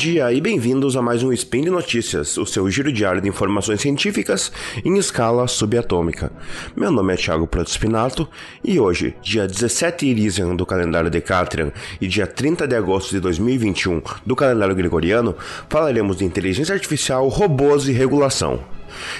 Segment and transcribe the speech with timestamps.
[0.00, 3.82] dia e bem-vindos a mais um Spin de Notícias, o seu giro diário de informações
[3.82, 4.50] científicas
[4.82, 6.32] em escala subatômica.
[6.74, 8.26] Meu nome é Thiago Prato Spinato
[8.64, 14.00] e hoje, dia 17 Irisian do calendário Decatrian e dia 30 de agosto de 2021
[14.24, 15.36] do calendário gregoriano,
[15.68, 18.58] falaremos de inteligência artificial, robôs e regulação.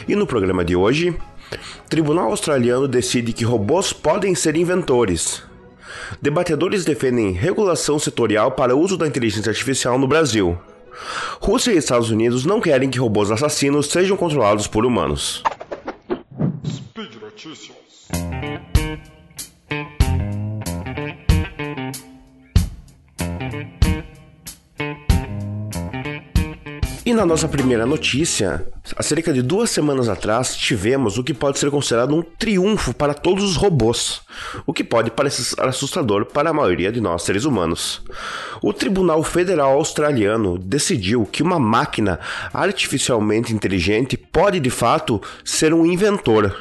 [0.08, 1.14] E no programa de hoje,
[1.90, 5.42] Tribunal australiano decide que robôs podem ser inventores.
[6.22, 10.58] Debatedores defendem regulação setorial para uso da inteligência artificial no Brasil.
[11.40, 15.42] Rússia e Estados Unidos não querem que robôs assassinos sejam controlados por humanos.
[16.66, 17.76] Speed Notícias.
[27.04, 31.58] E na nossa primeira notícia, há cerca de duas semanas atrás, tivemos o que pode
[31.58, 34.20] ser considerado um triunfo para todos os robôs,
[34.66, 38.02] o que pode parecer assustador para a maioria de nós seres humanos.
[38.60, 42.20] O Tribunal Federal Australiano decidiu que uma máquina
[42.52, 46.54] artificialmente inteligente pode de fato ser um inventor.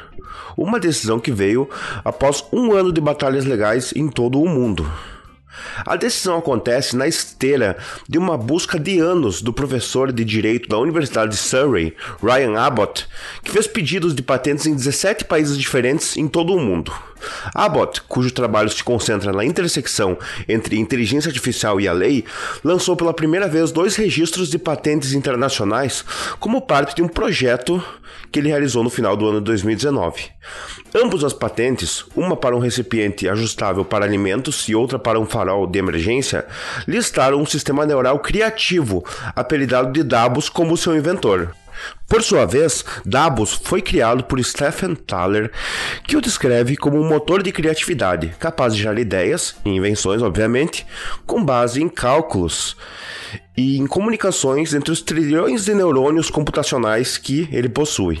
[0.56, 1.68] Uma decisão que veio
[2.02, 4.90] após um ano de batalhas legais em todo o mundo.
[5.84, 7.76] A decisão acontece na esteira
[8.08, 13.06] de uma busca de anos do professor de direito da Universidade de Surrey, Ryan Abbott,
[13.42, 16.92] que fez pedidos de patentes em 17 países diferentes em todo o mundo.
[17.54, 20.16] Abbott, cujo trabalho se concentra na intersecção
[20.48, 22.24] entre inteligência artificial e a lei,
[22.64, 26.04] lançou pela primeira vez dois registros de patentes internacionais
[26.38, 27.82] como parte de um projeto
[28.30, 30.28] que ele realizou no final do ano de 2019.
[30.94, 35.66] Ambos as patentes, uma para um recipiente ajustável para alimentos e outra para um farol
[35.66, 36.46] de emergência,
[36.86, 39.04] listaram um sistema neural criativo,
[39.34, 41.54] apelidado de Dabos como seu inventor.
[42.08, 45.50] Por sua vez, Dabos foi criado por Stephen Thaler,
[46.06, 50.86] que o descreve como um motor de criatividade, capaz de gerar ideias e invenções, obviamente,
[51.26, 52.76] com base em cálculos
[53.56, 58.20] e em comunicações entre os trilhões de neurônios computacionais que ele possui.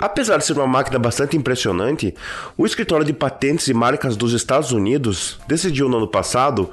[0.00, 2.14] Apesar de ser uma máquina bastante impressionante,
[2.56, 6.70] o escritório de patentes e marcas dos Estados Unidos decidiu no ano passado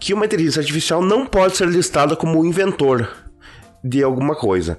[0.00, 3.08] que uma inteligência artificial não pode ser listada como inventor,
[3.82, 4.78] de alguma coisa,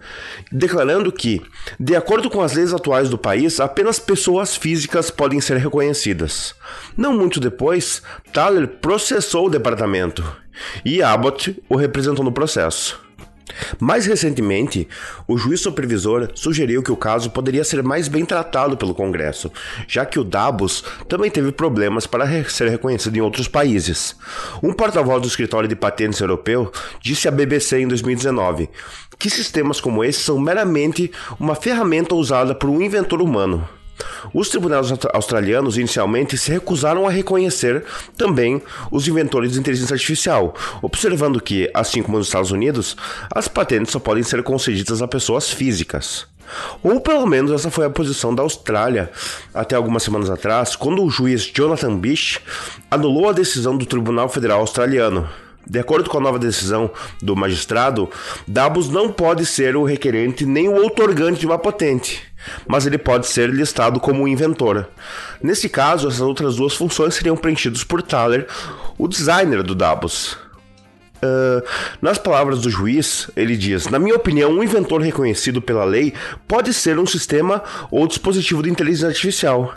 [0.51, 1.41] declarando que,
[1.79, 6.55] de acordo com as leis atuais do país, apenas pessoas físicas podem ser reconhecidas.
[6.95, 10.23] Não muito depois, Thaler processou o departamento
[10.85, 13.02] e Abbott o representou no processo.
[13.79, 14.87] Mais recentemente,
[15.27, 19.51] o juiz supervisor sugeriu que o caso poderia ser mais bem tratado pelo Congresso,
[19.87, 24.15] já que o Dabos também teve problemas para ser reconhecido em outros países.
[24.61, 26.71] Um porta-voz do escritório de patentes europeu
[27.01, 28.69] disse à BBC em 2019
[29.17, 33.67] que sistemas como esse são meramente uma ferramenta usada por um inventor humano.
[34.33, 37.83] Os tribunais australianos inicialmente se recusaram a reconhecer
[38.17, 38.61] também
[38.91, 42.95] os inventores de inteligência artificial, observando que, assim como nos Estados Unidos,
[43.33, 46.25] as patentes só podem ser concedidas a pessoas físicas.
[46.83, 49.11] Ou pelo menos essa foi a posição da Austrália
[49.53, 52.39] até algumas semanas atrás, quando o juiz Jonathan Bish
[52.91, 55.27] anulou a decisão do Tribunal Federal Australiano.
[55.65, 58.09] De acordo com a nova decisão do magistrado,
[58.45, 62.32] Dabos não pode ser o requerente nem o outorgante de uma patente
[62.67, 64.87] mas ele pode ser listado como inventor.
[65.41, 68.47] Nesse caso, essas outras duas funções seriam preenchidas por Thaler,
[68.97, 70.37] o designer do Dabos.
[71.23, 71.63] Uh,
[72.01, 76.13] nas palavras do juiz, ele diz: Na minha opinião, um inventor reconhecido pela lei
[76.45, 79.73] pode ser um sistema ou dispositivo de inteligência artificial.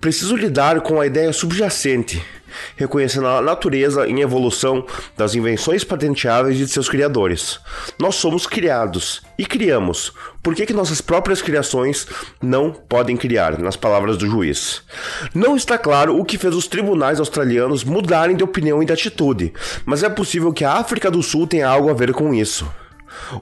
[0.00, 2.24] Preciso lidar com a ideia subjacente,
[2.76, 4.84] reconhecendo a natureza em evolução
[5.16, 7.60] das invenções patenteáveis de seus criadores.
[7.98, 10.12] Nós somos criados e criamos.
[10.42, 12.06] Por que, que nossas próprias criações
[12.40, 13.58] não podem criar?
[13.58, 14.82] Nas palavras do juiz.
[15.34, 19.52] Não está claro o que fez os tribunais australianos mudarem de opinião e de atitude,
[19.84, 22.66] mas é possível que a África do Sul tenha algo a ver com isso.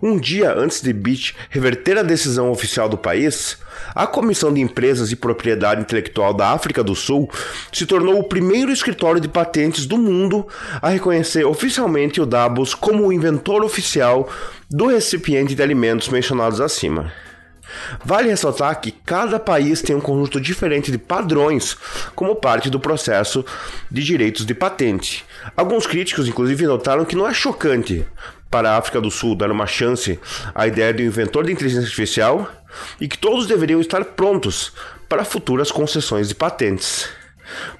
[0.03, 3.59] Um dia antes de Beach reverter a decisão oficial do país,
[3.95, 7.31] a Comissão de Empresas e Propriedade Intelectual da África do Sul
[7.73, 10.47] se tornou o primeiro escritório de patentes do mundo
[10.81, 14.29] a reconhecer oficialmente o Dabos como o inventor oficial
[14.71, 17.13] do recipiente de alimentos mencionados acima.
[18.05, 21.77] Vale ressaltar que cada país tem um conjunto diferente de padrões
[22.15, 23.45] como parte do processo
[23.91, 25.25] de direitos de patente.
[25.57, 28.07] Alguns críticos, inclusive, notaram que não é chocante
[28.57, 30.19] para a África do Sul dar uma chance
[30.55, 32.51] à ideia de um inventor de inteligência artificial
[32.99, 34.73] e que todos deveriam estar prontos
[35.11, 37.07] para futuras concessões de patentes.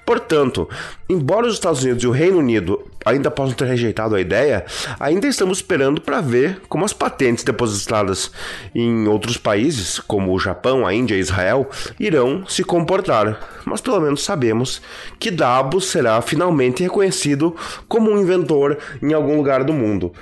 [0.05, 0.69] Portanto,
[1.09, 4.67] embora os Estados Unidos e o Reino Unido ainda possam ter rejeitado a ideia,
[4.99, 8.31] ainda estamos esperando para ver como as patentes depositadas
[8.75, 11.67] em outros países, como o Japão, a Índia e Israel,
[11.99, 13.39] irão se comportar.
[13.65, 14.79] Mas pelo menos sabemos
[15.19, 17.55] que Davos será finalmente reconhecido
[17.87, 20.13] como um inventor em algum lugar do mundo.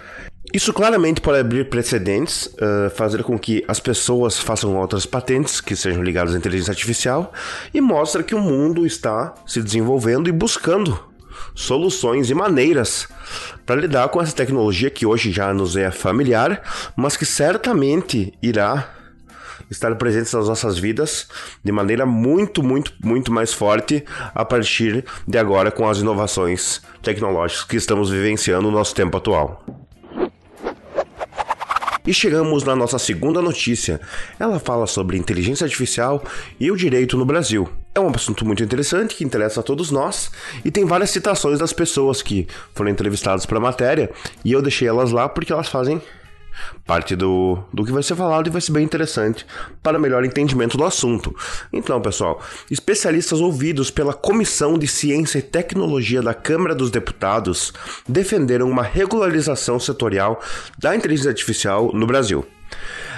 [0.56, 5.76] Isso claramente pode abrir precedentes, uh, fazer com que as pessoas façam outras patentes que
[5.76, 7.34] sejam ligadas à inteligência artificial
[7.74, 10.98] e mostra que o mundo está se desenvolvendo e buscando
[11.54, 13.06] soluções e maneiras
[13.66, 16.62] para lidar com essa tecnologia que hoje já nos é familiar,
[16.96, 18.96] mas que certamente irá
[19.70, 21.28] estar presente nas nossas vidas
[21.66, 27.66] de maneira muito, muito, muito mais forte a partir de agora com as inovações tecnológicas
[27.66, 29.75] que estamos vivenciando no nosso tempo atual.
[32.06, 34.00] E chegamos na nossa segunda notícia.
[34.40, 36.24] Ela fala sobre inteligência artificial
[36.60, 37.68] e o direito no Brasil.
[37.96, 40.30] É um assunto muito interessante que interessa a todos nós
[40.64, 44.12] e tem várias citações das pessoas que foram entrevistadas para a matéria
[44.44, 46.00] e eu deixei elas lá porque elas fazem
[46.86, 49.46] parte do, do que vai ser falado e vai ser bem interessante
[49.82, 51.36] para melhor entendimento do assunto.
[51.72, 57.74] Então, pessoal, especialistas ouvidos pela Comissão de Ciência e Tecnologia da Câmara dos Deputados
[58.08, 60.42] defenderam uma regularização setorial
[60.78, 62.46] da inteligência artificial no Brasil.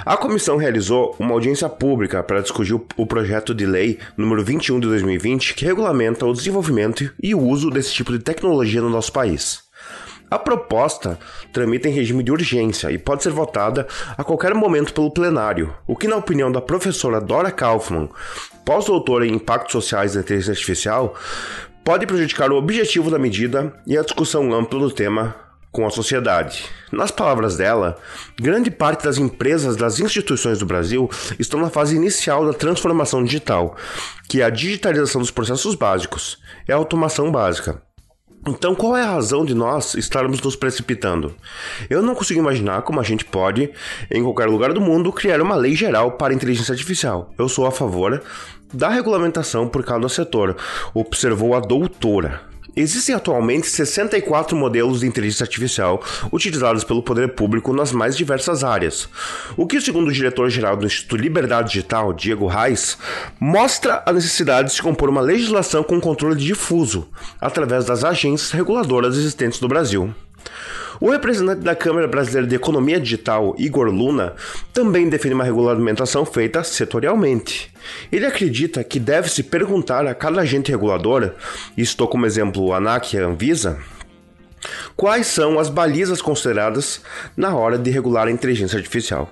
[0.06, 4.88] A comissão realizou uma audiência pública para discutir o projeto de lei número 21 de
[4.88, 9.67] 2020 que regulamenta o desenvolvimento e o uso desse tipo de tecnologia no nosso país.
[10.30, 11.18] A proposta
[11.54, 13.88] tramita em regime de urgência e pode ser votada
[14.18, 18.10] a qualquer momento pelo plenário, o que, na opinião da professora Dora Kaufmann,
[18.66, 21.16] pós-doutora em Impactos Sociais da Inteligência Artificial,
[21.84, 25.34] pode prejudicar o objetivo da medida e a discussão ampla do tema
[25.72, 26.66] com a sociedade.
[26.92, 27.98] Nas palavras dela,
[28.38, 31.10] grande parte das empresas das instituições do Brasil
[31.40, 33.78] estão na fase inicial da transformação digital,
[34.28, 36.38] que é a digitalização dos processos básicos,
[36.68, 37.82] é a automação básica.
[38.48, 41.36] Então, qual é a razão de nós estarmos nos precipitando?
[41.90, 43.70] Eu não consigo imaginar como a gente pode,
[44.10, 47.34] em qualquer lugar do mundo, criar uma lei geral para inteligência artificial.
[47.38, 48.24] Eu sou a favor
[48.74, 50.56] da regulamentação por cada setor,
[50.94, 52.42] observou a doutora.
[52.78, 56.00] Existem atualmente 64 modelos de inteligência artificial
[56.32, 59.10] utilizados pelo poder público nas mais diversas áreas.
[59.58, 62.96] O que, segundo o diretor-geral do Instituto Liberdade Digital, Diego Reis,
[63.40, 67.10] mostra a necessidade de se compor uma legislação com controle difuso
[67.42, 70.14] através das agências reguladoras existentes no Brasil.
[71.00, 74.34] O representante da Câmara Brasileira de Economia Digital, Igor Luna,
[74.74, 77.72] também defende uma regulamentação feita setorialmente.
[78.12, 81.32] Ele acredita que deve-se perguntar a cada agente regulador,
[81.78, 83.78] estou como exemplo a ANAC e a Anvisa,
[84.96, 87.02] quais são as balizas consideradas
[87.36, 89.32] na hora de regular a inteligência artificial.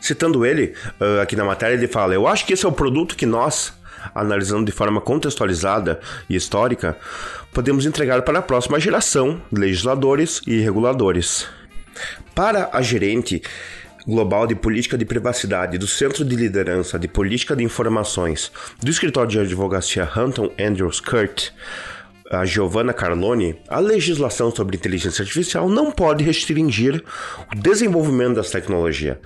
[0.00, 3.14] Citando ele, ah, aqui na matéria, ele fala: Eu acho que esse é o produto
[3.14, 3.72] que nós,
[4.14, 6.96] analisando de forma contextualizada e histórica,
[7.52, 11.48] podemos entregar para a próxima geração legisladores e reguladores.
[12.34, 13.42] Para a gerente
[14.06, 18.50] global de política de privacidade do Centro de Liderança de Política de Informações
[18.82, 21.50] do escritório de advocacia Hunton Andrews Kurt,
[22.30, 27.04] a Giovanna Carlone, a legislação sobre inteligência artificial não pode restringir
[27.52, 29.18] o desenvolvimento das tecnologias.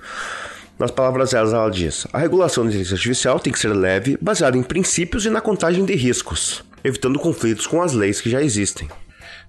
[0.79, 4.57] Nas palavras delas, ela diz: a regulação da inteligência artificial tem que ser leve, baseada
[4.57, 8.87] em princípios e na contagem de riscos evitando conflitos com as leis que já existem.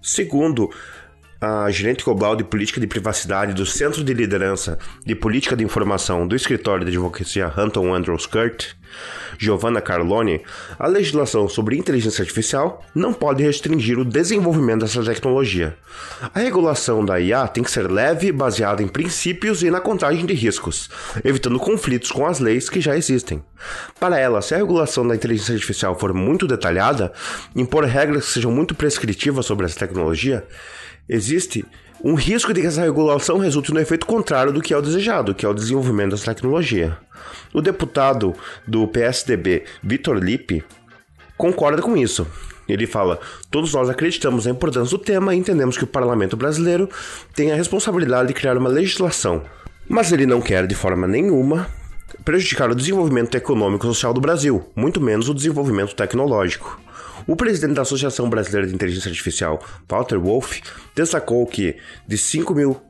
[0.03, 0.71] Segundo,
[1.41, 4.77] a gerente global de política de privacidade do Centro de Liderança
[5.07, 8.75] de Política de Informação do escritório de advocacia Hunton Andrews Kurt,
[9.39, 10.43] Giovanna Carlone,
[10.79, 15.77] a legislação sobre inteligência artificial não pode restringir o desenvolvimento dessa tecnologia.
[16.35, 20.35] A regulação da IA tem que ser leve, baseada em princípios e na contagem de
[20.35, 20.91] riscos,
[21.25, 23.43] evitando conflitos com as leis que já existem.
[24.01, 27.13] Para ela, se a regulação da inteligência artificial for muito detalhada,
[27.55, 30.45] impor regras que sejam muito prescritivas sobre essa tecnologia,
[31.09, 31.65] existe
[32.03, 35.35] um risco de que essa regulação resulte no efeito contrário do que é o desejado,
[35.35, 36.97] que é o desenvolvimento dessa tecnologia.
[37.53, 38.35] O deputado
[38.67, 40.63] do PSDB, Vitor Lippe,
[41.37, 42.27] concorda com isso.
[42.69, 43.19] Ele fala:
[43.51, 46.89] Todos nós acreditamos na importância do tema e entendemos que o parlamento brasileiro
[47.35, 49.43] tem a responsabilidade de criar uma legislação.
[49.89, 51.67] Mas ele não quer, de forma nenhuma,
[52.25, 56.79] prejudicar o desenvolvimento econômico e social do Brasil, muito menos o desenvolvimento tecnológico.
[57.29, 60.63] O presidente da Associação Brasileira de Inteligência Artificial, Walter Wolff,
[60.97, 62.81] destacou que de 5 mil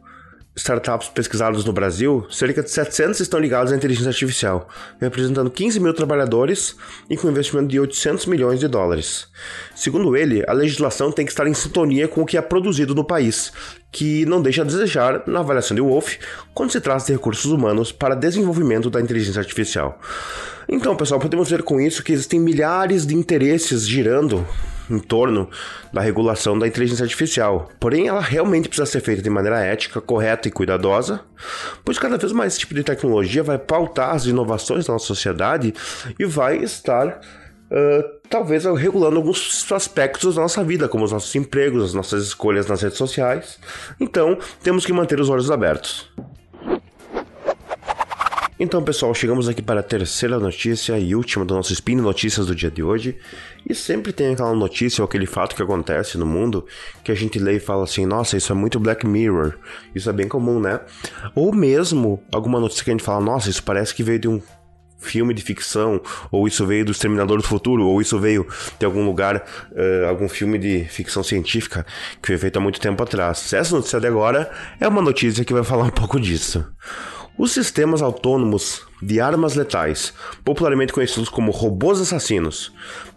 [0.54, 4.68] startups pesquisadas no Brasil, cerca de 700 estão ligados à inteligência artificial,
[5.00, 6.76] representando 15 mil trabalhadores
[7.10, 9.26] e com investimento de 800 milhões de dólares.
[9.74, 13.04] Segundo ele, a legislação tem que estar em sintonia com o que é produzido no
[13.04, 13.52] país,
[13.90, 16.16] que não deixa a desejar, na avaliação de Wolff,
[16.54, 20.00] quando se trata de recursos humanos para desenvolvimento da inteligência artificial.
[20.68, 24.46] Então, pessoal, podemos ver com isso que existem milhares de interesses girando
[24.90, 25.48] em torno
[25.92, 27.70] da regulação da inteligência artificial.
[27.80, 31.20] Porém, ela realmente precisa ser feita de maneira ética, correta e cuidadosa,
[31.84, 35.74] pois cada vez mais esse tipo de tecnologia vai pautar as inovações da nossa sociedade
[36.18, 41.82] e vai estar uh, talvez regulando alguns aspectos da nossa vida, como os nossos empregos,
[41.82, 43.58] as nossas escolhas nas redes sociais.
[43.98, 46.10] Então, temos que manter os olhos abertos.
[48.60, 52.56] Então, pessoal, chegamos aqui para a terceira notícia e última do nosso spin notícias do
[52.56, 53.16] dia de hoje.
[53.68, 56.66] E sempre tem aquela notícia ou aquele fato que acontece no mundo
[57.04, 59.54] que a gente lê e fala assim: nossa, isso é muito Black Mirror.
[59.94, 60.80] Isso é bem comum, né?
[61.36, 64.42] Ou mesmo alguma notícia que a gente fala: nossa, isso parece que veio de um
[64.98, 68.44] filme de ficção, ou isso veio do Exterminador do Futuro, ou isso veio
[68.76, 71.86] de algum lugar, uh, algum filme de ficção científica
[72.20, 73.52] que foi feito há muito tempo atrás.
[73.52, 74.50] Essa notícia de agora
[74.80, 76.66] é uma notícia que vai falar um pouco disso.
[77.38, 80.12] Os sistemas autônomos de armas letais,
[80.44, 82.72] popularmente conhecidos como robôs assassinos,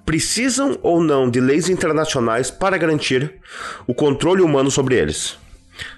[0.06, 3.42] precisam ou não de leis internacionais para garantir
[3.88, 5.40] o controle humano sobre eles.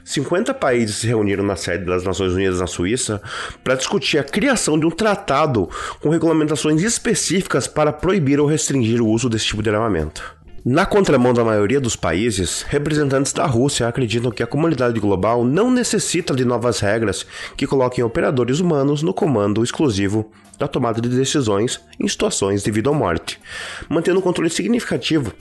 [0.06, 3.22] 50 países se reuniram na sede das Nações Unidas na Suíça
[3.62, 9.08] para discutir a criação de um tratado com regulamentações específicas para proibir ou restringir o
[9.10, 10.43] uso desse tipo de armamento.
[10.66, 15.70] Na contramão da maioria dos países, representantes da Rússia acreditam que a comunidade global não
[15.70, 17.26] necessita de novas regras
[17.58, 22.90] que coloquem operadores humanos no comando exclusivo da tomada de decisões em situações de vida
[22.90, 23.42] ou morte,
[23.90, 25.34] mantendo um controle significativo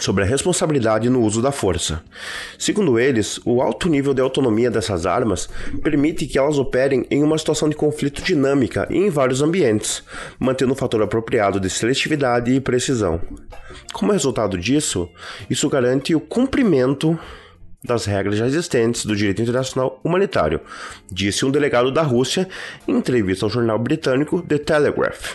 [0.00, 2.02] sobre a responsabilidade no uso da força.
[2.58, 5.48] Segundo eles, o alto nível de autonomia dessas armas
[5.82, 10.02] permite que elas operem em uma situação de conflito dinâmica e em vários ambientes,
[10.38, 13.20] mantendo um fator apropriado de seletividade e precisão.
[13.92, 15.08] Como resultado disso,
[15.48, 17.18] isso garante o cumprimento
[17.84, 20.60] das regras já existentes do direito internacional humanitário,
[21.10, 22.48] disse um delegado da Rússia
[22.86, 25.34] em entrevista ao jornal britânico The Telegraph.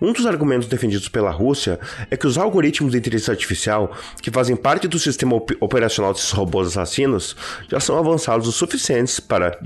[0.00, 1.78] Um dos argumentos defendidos pela Rússia
[2.10, 6.30] é que os algoritmos de inteligência artificial, que fazem parte do sistema op operacional desses
[6.30, 7.36] robôs assassinos,
[7.68, 9.58] já são avançados o suficientes para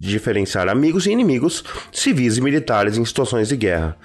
[0.00, 3.96] diferenciar amigos e inimigos, civis e militares em situações de guerra.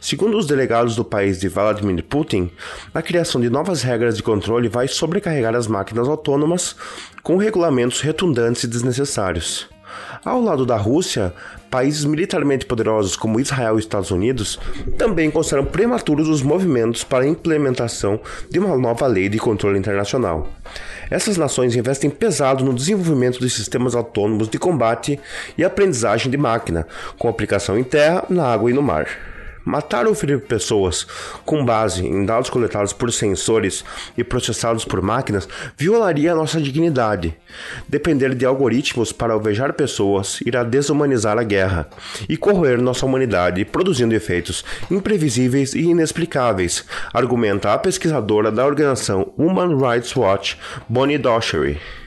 [0.00, 2.50] Segundo os delegados do país de Vladimir Putin,
[2.94, 6.76] a criação de novas regras de controle vai sobrecarregar as máquinas autônomas
[7.22, 9.75] com regulamentos redundantes e desnecessários.
[10.24, 11.32] Ao lado da Rússia,
[11.70, 14.58] países militarmente poderosos como Israel e Estados Unidos
[14.96, 20.48] também consideram prematuros os movimentos para a implementação de uma nova lei de controle internacional.
[21.10, 25.20] Essas nações investem pesado no desenvolvimento de sistemas autônomos de combate
[25.56, 26.86] e aprendizagem de máquina,
[27.18, 29.35] com aplicação em terra, na água e no mar.
[29.66, 31.04] Matar ou ferir pessoas
[31.44, 33.84] com base em dados coletados por sensores
[34.16, 37.36] e processados por máquinas violaria nossa dignidade.
[37.88, 41.88] Depender de algoritmos para alvejar pessoas irá desumanizar a guerra
[42.28, 49.76] e corroer nossa humanidade, produzindo efeitos imprevisíveis e inexplicáveis, argumenta a pesquisadora da organização Human
[49.76, 50.56] Rights Watch,
[50.88, 52.05] Bonnie Doherty.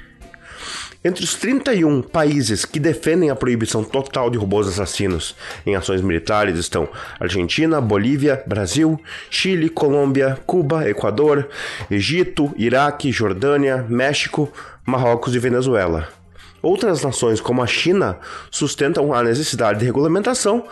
[1.01, 5.33] Entre os 31 países que defendem a proibição total de robôs assassinos
[5.65, 11.47] em ações militares estão Argentina, Bolívia, Brasil, Chile, Colômbia, Cuba, Equador,
[11.89, 14.51] Egito, Iraque, Jordânia, México,
[14.85, 16.09] Marrocos e Venezuela.
[16.61, 18.17] Outras nações, como a China,
[18.51, 20.67] sustentam a necessidade de regulamentação,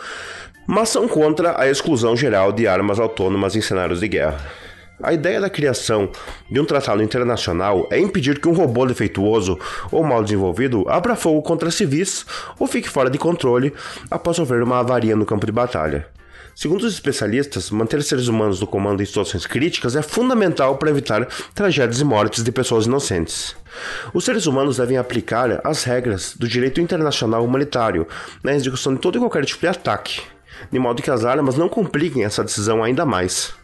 [0.66, 4.67] mas são contra a exclusão geral de armas autônomas em cenários de guerra.
[5.00, 6.10] A ideia da criação
[6.50, 9.56] de um tratado internacional é impedir que um robô defeituoso
[9.92, 12.26] ou mal desenvolvido abra fogo contra civis
[12.58, 13.72] ou fique fora de controle
[14.10, 16.08] após sofrer uma avaria no campo de batalha.
[16.52, 21.24] Segundo os especialistas, manter seres humanos no comando em situações críticas é fundamental para evitar
[21.54, 23.54] tragédias e mortes de pessoas inocentes.
[24.12, 28.08] Os seres humanos devem aplicar as regras do direito internacional humanitário
[28.42, 30.22] na execução de todo e qualquer tipo de ataque,
[30.72, 33.54] de modo que as armas não compliquem essa decisão ainda mais.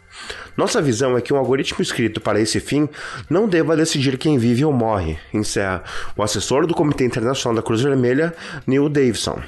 [0.57, 2.87] Nossa visão é que um algoritmo escrito para esse fim
[3.29, 5.83] não deva decidir quem vive ou morre, encerra
[6.15, 8.33] o assessor do Comitê Internacional da Cruz Vermelha,
[8.65, 9.41] Neil Davison.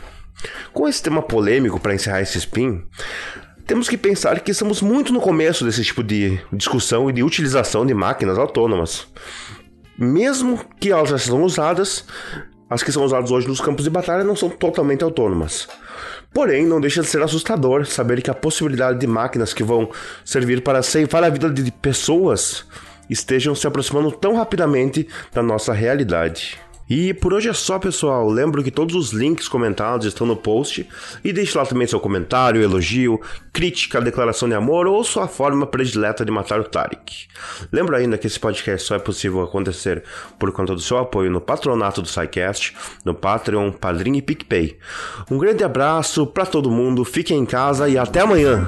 [0.74, 2.84] Com esse tema polêmico para encerrar esse spin,
[3.65, 7.86] temos que pensar que estamos muito no começo desse tipo de discussão e de utilização
[7.86, 9.07] de máquinas autônomas.
[9.98, 12.05] Mesmo que elas já sejam usadas,
[12.69, 15.67] as que são usadas hoje nos campos de batalha não são totalmente autônomas.
[16.34, 19.89] Porém, não deixa de ser assustador saber que a possibilidade de máquinas que vão
[20.24, 22.65] servir para ceifar a vida de pessoas
[23.10, 26.60] estejam se aproximando tão rapidamente da nossa realidade.
[26.89, 28.29] E por hoje é só, pessoal.
[28.29, 30.88] Lembro que todos os links comentados estão no post
[31.24, 33.20] e deixe lá também seu comentário, elogio,
[33.51, 37.27] crítica, declaração de amor ou sua forma predileta de matar o Tarek.
[37.72, 40.03] Lembro ainda que esse podcast só é possível acontecer
[40.39, 44.77] por conta do seu apoio no patronato do SciCast, no Patreon, Padrim e PicPay.
[45.29, 48.67] Um grande abraço para todo mundo, fiquem em casa e até amanhã!